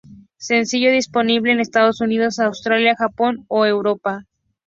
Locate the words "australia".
2.39-2.95